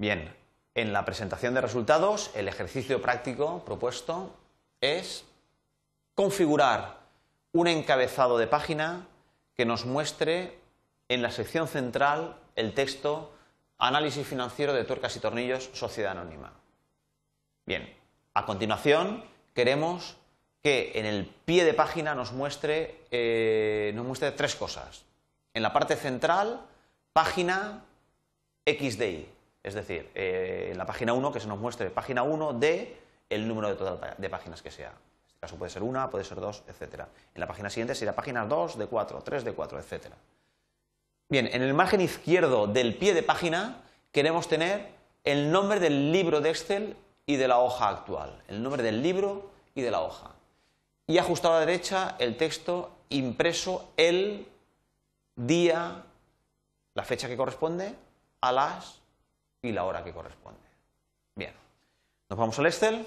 Bien, 0.00 0.34
en 0.74 0.94
la 0.94 1.04
presentación 1.04 1.52
de 1.52 1.60
resultados, 1.60 2.30
el 2.34 2.48
ejercicio 2.48 3.02
práctico 3.02 3.62
propuesto 3.66 4.34
es 4.80 5.26
configurar 6.14 6.96
un 7.52 7.68
encabezado 7.68 8.38
de 8.38 8.46
página 8.46 9.06
que 9.58 9.66
nos 9.66 9.84
muestre 9.84 10.58
en 11.10 11.20
la 11.20 11.30
sección 11.30 11.68
central 11.68 12.38
el 12.56 12.72
texto 12.72 13.34
Análisis 13.76 14.26
financiero 14.26 14.72
de 14.72 14.84
tuercas 14.84 15.14
y 15.16 15.20
tornillos, 15.20 15.68
Sociedad 15.74 16.12
Anónima. 16.12 16.50
Bien, 17.66 17.94
a 18.32 18.46
continuación 18.46 19.22
queremos 19.52 20.16
que 20.62 20.92
en 20.94 21.04
el 21.04 21.26
pie 21.26 21.66
de 21.66 21.74
página 21.74 22.14
nos 22.14 22.32
muestre, 22.32 23.02
eh, 23.10 23.92
nos 23.94 24.06
muestre 24.06 24.32
tres 24.32 24.56
cosas. 24.56 25.04
En 25.52 25.62
la 25.62 25.74
parte 25.74 25.96
central, 25.96 26.62
página 27.12 27.84
XDI, 28.64 29.39
es 29.62 29.74
decir, 29.74 30.10
eh, 30.14 30.72
la 30.76 30.86
página 30.86 31.12
1 31.12 31.32
que 31.32 31.40
se 31.40 31.46
nos 31.46 31.58
muestre 31.58 31.90
página 31.90 32.22
1 32.22 32.54
de 32.54 32.96
el 33.28 33.46
número 33.46 33.68
de 33.68 33.74
total 33.74 34.14
de 34.16 34.30
páginas 34.30 34.62
que 34.62 34.70
sea. 34.70 34.88
En 34.90 35.26
este 35.26 35.40
caso 35.40 35.56
puede 35.56 35.70
ser 35.70 35.82
una, 35.82 36.10
puede 36.10 36.24
ser 36.24 36.40
dos, 36.40 36.62
etcétera. 36.66 37.08
En 37.34 37.40
la 37.40 37.46
página 37.46 37.70
siguiente 37.70 37.94
será 37.94 38.14
página 38.14 38.44
2 38.46 38.78
de 38.78 38.86
4, 38.86 39.22
3 39.22 39.44
de 39.44 39.52
4, 39.52 39.78
etcétera. 39.78 40.16
Bien, 41.28 41.48
en 41.52 41.62
el 41.62 41.74
margen 41.74 42.00
izquierdo 42.00 42.66
del 42.66 42.96
pie 42.96 43.14
de 43.14 43.22
página 43.22 43.82
queremos 44.10 44.48
tener 44.48 44.88
el 45.24 45.52
nombre 45.52 45.78
del 45.78 46.10
libro 46.10 46.40
de 46.40 46.50
Excel 46.50 46.96
y 47.26 47.36
de 47.36 47.46
la 47.46 47.58
hoja 47.58 47.88
actual. 47.88 48.42
El 48.48 48.62
nombre 48.62 48.82
del 48.82 49.02
libro 49.02 49.50
y 49.74 49.82
de 49.82 49.90
la 49.90 50.00
hoja. 50.00 50.32
Y 51.06 51.18
ajustado 51.18 51.54
a 51.54 51.60
la 51.60 51.66
derecha 51.66 52.16
el 52.18 52.36
texto 52.36 52.90
impreso 53.10 53.92
el 53.96 54.48
día, 55.36 56.02
la 56.94 57.04
fecha 57.04 57.28
que 57.28 57.36
corresponde, 57.36 57.94
a 58.40 58.52
las 58.52 58.99
y 59.62 59.72
la 59.72 59.84
hora 59.84 60.04
que 60.04 60.12
corresponde. 60.12 60.60
Bien, 61.34 61.52
nos 62.28 62.38
vamos 62.38 62.58
al 62.58 62.66
Excel 62.66 63.06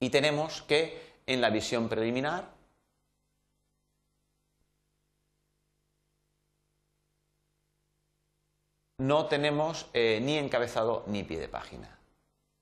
y 0.00 0.10
tenemos 0.10 0.62
que 0.62 1.12
en 1.26 1.40
la 1.40 1.50
visión 1.50 1.88
preliminar 1.88 2.48
no 8.98 9.26
tenemos 9.26 9.86
eh, 9.92 10.20
ni 10.22 10.38
encabezado 10.38 11.04
ni 11.06 11.24
pie 11.24 11.38
de 11.38 11.48
página. 11.48 11.88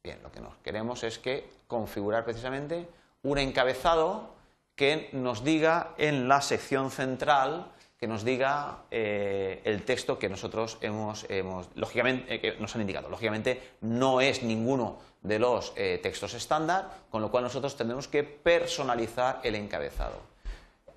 Bien, 0.03 0.23
lo 0.23 0.33
que 0.33 0.41
nos 0.41 0.57
queremos 0.59 1.05
es 1.05 1.19
que 1.19 1.51
configurar 1.67 2.25
precisamente 2.25 2.89
un 3.23 3.39
encabezado 3.39 4.31
que 4.75 5.11
nos 5.13 5.45
diga 5.45 5.95
en 5.99 6.27
la 6.29 6.41
sección 6.41 6.91
central 6.91 7.71
que 8.01 8.09
nos 8.09 8.25
diga 8.25 8.79
eh, 8.91 9.61
el 9.65 9.83
texto 9.83 10.19
que 10.19 10.31
nosotros 10.31 10.79
hemos, 10.81 11.27
lógicamente, 11.75 12.35
eh, 12.35 12.41
que 12.41 12.57
nos 12.59 12.75
han 12.75 12.81
indicado. 12.81 13.11
Lógicamente 13.11 13.75
no 13.83 14.23
es 14.23 14.43
ninguno 14.43 14.97
de 15.21 15.39
los 15.39 15.75
eh, 15.77 16.01
textos 16.03 16.33
estándar, 16.33 16.91
con 17.11 17.21
lo 17.21 17.31
cual 17.31 17.45
nosotros 17.45 17.77
tendremos 17.77 18.09
que 18.09 18.23
personalizar 18.23 19.41
el 19.45 19.55
encabezado. 19.55 20.19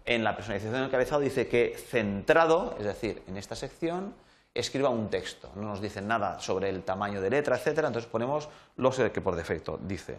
En 0.05 0.23
la 0.23 0.33
personalización 0.33 0.75
del 0.75 0.85
encabezado 0.85 1.19
dice 1.19 1.49
que 1.49 1.75
centrado, 1.77 2.77
es 2.79 2.85
decir, 2.85 3.21
en 3.27 3.35
esta 3.35 3.57
sección, 3.57 4.15
escriba 4.53 4.87
un 4.87 5.09
texto. 5.09 5.51
No 5.55 5.63
nos 5.63 5.81
dice 5.81 6.01
nada 6.01 6.39
sobre 6.39 6.69
el 6.69 6.83
tamaño 6.83 7.19
de 7.19 7.31
letra, 7.31 7.57
etcétera, 7.57 7.87
entonces 7.87 8.09
ponemos 8.09 8.47
lo 8.77 8.91
que 8.91 9.19
por 9.19 9.35
defecto 9.35 9.77
dice. 9.81 10.17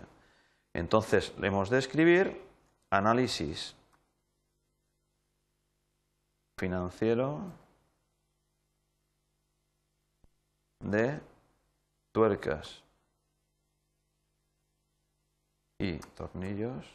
Entonces 0.74 1.32
le 1.38 1.46
hemos 1.46 1.70
de 1.70 1.78
escribir 1.78 2.42
análisis 2.90 3.74
financiero 6.64 7.40
de 10.80 11.20
tuercas 12.10 12.82
y 15.78 15.98
tornillos, 16.16 16.86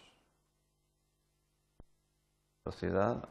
sociedad 2.63 3.23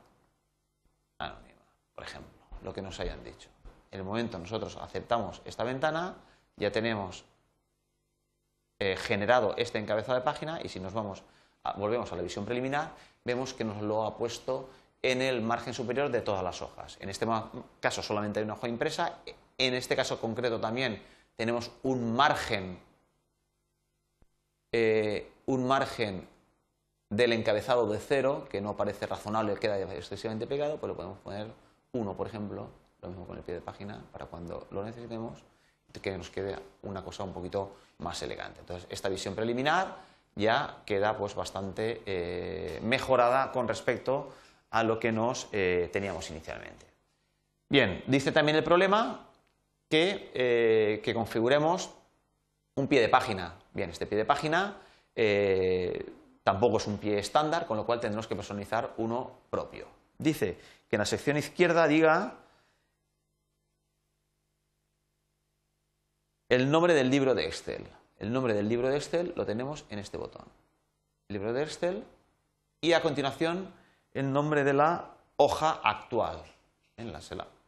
anónima, 1.19 1.49
por 1.97 2.05
ejemplo, 2.05 2.31
lo 2.63 2.73
que 2.73 2.83
nos 2.83 3.01
hayan 3.01 3.25
dicho. 3.25 3.49
En 3.91 3.99
el 3.99 4.05
momento 4.05 4.39
nosotros 4.39 4.77
aceptamos 4.77 5.43
esta 5.45 5.65
ventana, 5.65 6.15
ya 6.55 6.71
tenemos 6.71 7.25
eh, 8.79 8.95
generado 8.95 9.57
este 9.57 9.81
encabezado 9.81 10.17
de 10.17 10.25
página 10.25 10.61
y 10.63 10.69
si 10.69 10.79
nos 10.79 10.93
vamos 10.93 11.25
volvemos 11.77 12.13
a 12.13 12.17
la 12.17 12.23
visión 12.23 12.45
preliminar, 12.45 12.93
vemos 13.25 13.55
que 13.55 13.65
nos 13.65 13.83
lo 13.83 14.05
ha 14.05 14.17
puesto 14.17 14.71
en 15.03 15.23
el 15.23 15.41
margen 15.43 15.75
superior 15.75 16.11
de 16.11 16.21
todas 16.21 16.43
las 16.43 16.61
hojas. 16.63 16.97
En 17.01 17.09
este 17.09 17.27
caso 17.81 18.03
solamente 18.03 18.41
hay 18.41 18.45
una 18.45 18.55
hoja 18.55 18.69
impresa, 18.69 19.19
en 19.57 19.75
este 19.75 19.97
caso 19.97 20.21
concreto 20.21 20.61
también 20.61 21.03
tenemos 21.37 21.71
un 21.83 22.15
margen, 22.15 22.79
eh, 24.73 25.31
un 25.47 25.67
margen 25.67 26.29
del 27.11 27.33
encabezado 27.33 27.87
de 27.87 27.99
cero, 27.99 28.47
que 28.51 28.61
no 28.61 28.77
parece 28.77 29.07
razonable, 29.07 29.55
queda 29.57 29.79
excesivamente 29.95 30.47
pegado, 30.47 30.79
pues 30.79 30.89
lo 30.89 30.97
podemos 30.97 31.19
poner 31.19 31.49
uno, 31.93 32.17
por 32.17 32.27
ejemplo, 32.27 32.69
lo 33.01 33.09
mismo 33.09 33.27
con 33.27 33.39
el 33.39 33.45
pie 33.45 33.55
de 33.55 33.61
página, 33.61 34.05
para 34.13 34.27
cuando 34.27 34.67
lo 34.71 34.85
necesitemos, 34.85 35.43
que 36.03 36.17
nos 36.19 36.29
quede 36.31 36.59
una 36.83 37.03
cosa 37.03 37.25
un 37.25 37.33
poquito 37.33 37.77
más 37.99 38.21
elegante. 38.23 38.61
Entonces, 38.61 38.87
esta 38.91 39.09
visión 39.09 39.35
preliminar 39.35 39.97
ya 40.35 40.83
queda 40.85 41.17
pues 41.17 41.35
bastante 41.35 42.03
eh, 42.05 42.79
mejorada 42.83 43.51
con 43.53 43.67
respecto 43.67 44.33
a 44.71 44.83
lo 44.83 44.99
que 44.99 45.13
nos 45.13 45.49
eh, 45.53 45.89
teníamos 45.93 46.31
inicialmente. 46.31 46.87
Bien, 47.69 48.03
dice 48.07 48.33
también 48.33 48.57
el 48.57 48.65
problema 48.65 49.29
que, 49.89 50.31
eh, 50.35 51.01
que, 51.03 51.15
configuremos 51.15 51.91
un 52.77 52.89
pie 52.89 53.01
de 53.01 53.09
página. 53.09 53.55
Bien, 53.73 53.91
este 53.91 54.07
pie 54.07 54.19
de 54.19 54.25
página 54.25 54.77
eh, 55.15 56.07
tampoco 56.43 56.79
es 56.79 56.87
un 56.87 56.99
pie 56.99 57.19
estándar, 57.19 57.67
con 57.67 57.77
lo 57.77 57.85
cual 57.85 58.01
tendremos 58.01 58.27
que 58.27 58.37
personalizar 58.37 58.95
uno 58.99 59.33
propio. 59.51 59.87
Dice 60.19 60.59
que 60.89 60.97
en 60.97 61.01
la 61.01 61.07
sección 61.07 61.37
izquierda 61.37 61.87
diga 61.87 62.37
el 66.49 66.71
nombre 66.71 66.95
del 66.95 67.11
libro 67.11 67.35
de 67.35 67.47
Excel. 67.47 67.87
El 68.19 68.33
nombre 68.33 68.55
del 68.55 68.69
libro 68.69 68.89
de 68.89 68.97
Excel 68.97 69.33
lo 69.37 69.45
tenemos 69.47 69.85
en 69.91 69.99
este 69.99 70.17
botón. 70.17 70.45
Libro 71.29 71.53
de 71.53 71.63
Excel 71.63 72.05
y 72.81 72.93
a 72.93 73.03
continuación 73.03 73.73
el 74.19 74.33
nombre 74.33 74.65
de 74.65 74.73
la 74.73 75.05
hoja 75.37 75.81
actual. 75.83 76.43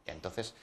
Entonces, 0.05 0.53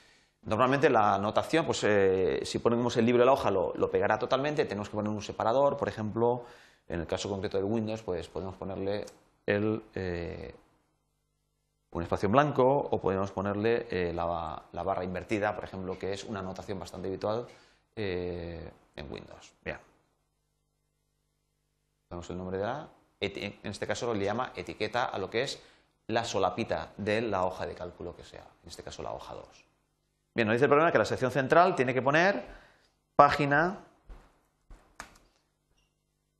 normalmente 0.43 0.89
la 0.89 1.15
anotación, 1.15 1.65
pues 1.65 1.83
eh, 1.83 2.41
si 2.43 2.59
ponemos 2.59 2.95
el 2.97 3.05
libro 3.05 3.21
de 3.21 3.25
la 3.25 3.33
hoja 3.33 3.49
lo, 3.49 3.91
pegará 3.91 4.19
totalmente, 4.19 4.65
tenemos 4.65 4.89
que 4.89 4.95
poner 4.95 5.11
un 5.11 5.21
separador, 5.21 5.77
por 5.77 5.89
ejemplo, 5.89 6.45
en 6.87 6.99
el 6.99 7.07
caso 7.07 7.27
concreto 7.27 7.57
de 7.57 7.63
Windows, 7.63 8.03
pues 8.03 8.27
podemos 8.27 8.55
ponerle 8.55 9.05
el, 9.47 9.81
eh, 9.95 10.53
un 11.91 12.03
espacio 12.03 12.27
en 12.27 12.33
blanco 12.33 12.87
o 12.91 13.01
podemos 13.01 13.31
ponerle 13.31 13.87
eh, 13.89 14.13
la, 14.13 14.61
la, 14.71 14.83
barra 14.83 15.03
invertida, 15.03 15.55
por 15.55 15.63
ejemplo, 15.63 15.97
que 15.97 16.13
es 16.13 16.23
una 16.23 16.39
anotación 16.39 16.79
bastante 16.79 17.07
habitual 17.07 17.47
en 17.95 19.11
Windows. 19.11 19.51
Bien. 19.65 19.77
Ponemos 22.07 22.29
el 22.29 22.37
nombre 22.37 22.57
de 22.57 22.63
la 22.63 22.87
en 23.19 23.57
este 23.63 23.85
caso 23.85 24.13
le 24.13 24.23
llama 24.23 24.53
etiqueta 24.55 25.05
a 25.05 25.17
lo 25.17 25.29
que 25.29 25.43
es 25.43 25.59
la 26.09 26.25
solapita 26.25 26.89
de 26.97 27.21
la 27.21 27.45
hoja 27.45 27.67
de 27.67 27.75
cálculo 27.75 28.15
que 28.15 28.23
sea, 28.23 28.45
en 28.63 28.69
este 28.69 28.81
caso 28.81 29.03
la 29.03 29.13
hoja 29.13 29.35
2. 29.35 29.45
Bien, 30.33 30.47
nos 30.47 30.55
dice 30.55 30.65
el 30.65 30.69
problema 30.69 30.91
que 30.91 30.97
la 30.97 31.05
sección 31.05 31.29
central 31.29 31.75
tiene 31.75 31.93
que 31.93 32.01
poner 32.01 32.43
página 33.15 33.77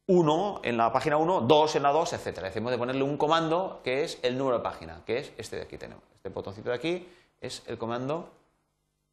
1 0.07 0.61
en 0.63 0.75
la 0.75 0.91
página 0.91 1.17
1, 1.17 1.41
2 1.41 1.75
en 1.75 1.83
la 1.83 1.91
2, 1.91 2.13
etc. 2.13 2.39
Decimos 2.41 2.71
de 2.71 2.79
ponerle 2.79 3.03
un 3.03 3.15
comando 3.15 3.81
que 3.83 4.03
es 4.03 4.17
el 4.23 4.39
número 4.39 4.57
de 4.57 4.63
página, 4.63 5.01
que 5.05 5.19
es 5.19 5.33
este 5.37 5.57
de 5.57 5.61
aquí 5.63 5.77
tenemos. 5.77 6.03
Este 6.15 6.29
botoncito 6.29 6.69
de 6.69 6.75
aquí 6.75 7.07
es 7.39 7.61
el 7.67 7.77
comando 7.77 8.31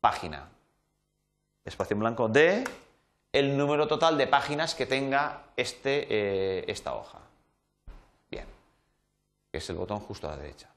página. 0.01 0.49
Espacio 1.67 1.95
en 1.95 2.01
blanco 2.01 2.29
de 2.29 2.65
el 3.31 3.59
número 3.59 3.87
total 3.87 4.17
de 4.17 4.27
páginas 4.27 4.75
que 4.75 4.87
tenga 4.87 5.43
este, 5.55 6.07
eh, 6.09 6.65
esta 6.69 6.95
hoja 6.95 7.19
que 9.57 9.61
es 9.61 9.71
el 9.71 9.77
botón 9.77 10.01
justo 10.01 10.29
a 10.29 10.33
la 10.33 10.37
derecha. 10.37 10.69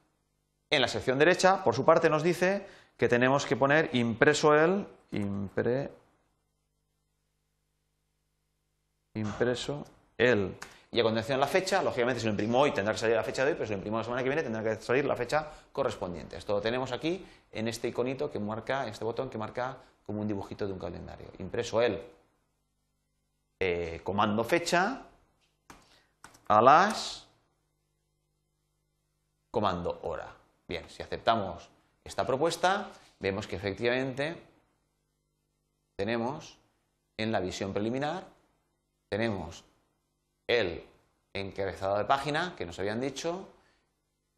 En 0.69 0.81
la 0.81 0.87
sección 0.87 1.19
derecha, 1.19 1.61
por 1.65 1.75
su 1.75 1.83
parte, 1.83 2.09
nos 2.09 2.23
dice 2.23 2.65
que 2.95 3.09
tenemos 3.09 3.45
que 3.45 3.57
poner 3.57 3.89
impreso 3.91 4.55
el, 4.55 4.87
impre, 5.11 5.91
impreso 9.15 9.85
el. 10.17 10.55
Y 10.93 10.99
a 11.01 11.03
continuación 11.03 11.41
la 11.41 11.47
fecha, 11.47 11.83
lógicamente 11.83 12.21
si 12.21 12.27
lo 12.27 12.31
imprimo 12.31 12.61
hoy 12.61 12.71
tendrá 12.71 12.93
que 12.93 12.99
salir 12.99 13.17
la 13.17 13.23
fecha 13.23 13.43
de 13.43 13.51
hoy, 13.51 13.55
pero 13.55 13.65
si 13.65 13.73
lo 13.73 13.79
imprimo 13.79 13.97
la 13.97 14.05
semana 14.05 14.23
que 14.23 14.29
viene 14.29 14.43
tendrá 14.43 14.63
que 14.63 14.81
salir 14.81 15.03
la 15.03 15.17
fecha 15.17 15.45
correspondiente. 15.73 16.37
Esto 16.37 16.53
lo 16.53 16.61
tenemos 16.61 16.93
aquí 16.93 17.25
en 17.51 17.67
este 17.67 17.89
iconito 17.89 18.31
que 18.31 18.39
marca, 18.39 18.87
este 18.87 19.03
botón 19.03 19.29
que 19.29 19.37
marca 19.37 19.75
como 20.05 20.21
un 20.21 20.27
dibujito 20.29 20.65
de 20.65 20.71
un 20.71 20.79
calendario. 20.79 21.27
Impreso 21.39 21.81
el 21.81 22.01
eh, 23.59 23.99
comando 24.05 24.45
fecha 24.45 25.01
a 26.47 26.61
las 26.61 27.28
comando 29.51 29.99
hora. 30.03 30.35
Bien, 30.67 30.89
si 30.89 31.03
aceptamos 31.03 31.69
esta 32.03 32.25
propuesta, 32.25 32.89
vemos 33.19 33.47
que 33.47 33.55
efectivamente 33.55 34.35
tenemos 35.95 36.57
en 37.17 37.31
la 37.31 37.39
visión 37.39 37.73
preliminar 37.73 38.23
tenemos 39.09 39.65
el 40.47 40.83
encabezado 41.33 41.97
de 41.97 42.05
página 42.05 42.53
que 42.55 42.65
nos 42.65 42.77
habían 42.79 43.01
dicho 43.01 43.49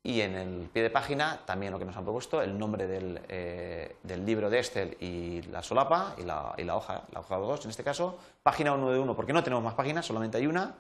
y 0.04 0.22
en 0.22 0.36
el 0.36 0.70
pie 0.74 0.82
de 0.82 0.90
página 0.90 1.42
también 1.46 1.72
lo 1.72 1.78
que 1.78 1.86
nos 1.86 1.96
han 1.96 2.04
propuesto, 2.04 2.42
el 2.42 2.58
nombre 2.58 2.88
del, 2.88 3.22
eh, 3.28 3.96
libro 4.26 4.50
de 4.50 4.58
Excel 4.58 4.98
y 5.00 5.42
la 5.44 5.62
solapa 5.62 6.16
y 6.18 6.24
la, 6.24 6.76
hoja, 6.76 7.04
la 7.12 7.20
hoja 7.20 7.38
2 7.38 7.66
en 7.66 7.70
este 7.70 7.84
caso, 7.84 8.18
página 8.42 8.74
1 8.74 8.92
de 8.92 9.00
1 9.00 9.16
porque 9.16 9.34
no 9.34 9.44
tenemos 9.44 9.64
más 9.64 9.76
páginas, 9.76 10.06
solamente 10.06 10.38
hay 10.38 10.48
una 10.48 10.74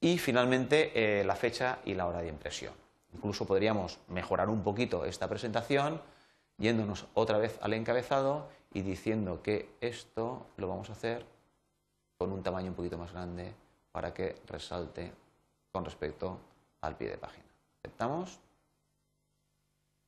y 0.00 0.18
finalmente 0.18 0.92
eh, 0.94 1.24
la 1.24 1.34
fecha 1.34 1.78
y 1.84 1.94
la 1.94 2.06
hora 2.06 2.20
de 2.20 2.28
impresión. 2.28 2.83
Incluso 3.14 3.46
podríamos 3.46 3.98
mejorar 4.08 4.48
un 4.48 4.62
poquito 4.62 5.04
esta 5.04 5.28
presentación 5.28 6.00
yéndonos 6.58 7.06
otra 7.14 7.38
vez 7.38 7.58
al 7.62 7.72
encabezado 7.72 8.48
y 8.72 8.82
diciendo 8.82 9.42
que 9.42 9.70
esto 9.80 10.46
lo 10.56 10.68
vamos 10.68 10.90
a 10.90 10.92
hacer 10.92 11.24
con 12.18 12.32
un 12.32 12.42
tamaño 12.42 12.68
un 12.68 12.74
poquito 12.74 12.98
más 12.98 13.12
grande 13.12 13.52
para 13.92 14.12
que 14.12 14.36
resalte 14.46 15.12
con 15.72 15.84
respecto 15.84 16.38
al 16.80 16.96
pie 16.96 17.10
de 17.10 17.18
página. 17.18 17.44
Aceptamos 17.78 18.38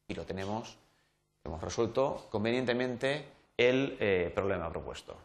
y 0.08 0.14
lo 0.14 0.24
tenemos, 0.24 0.76
hemos 1.44 1.60
resuelto 1.60 2.26
convenientemente 2.30 3.24
el 3.56 3.96
eh, 3.98 4.30
problema 4.34 4.70
propuesto. 4.70 5.16